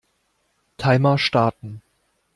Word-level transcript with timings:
Timer 0.77 1.19
starten. 1.19 1.83